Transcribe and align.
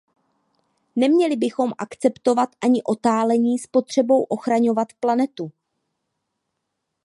Neměli 0.95 1.35
bychom 1.35 1.71
akceptovat 1.77 2.49
ani 2.61 2.83
otálení 2.83 3.59
s 3.59 3.67
potřebou 3.67 4.23
ochraňovat 4.23 4.87
planetu. 4.99 5.51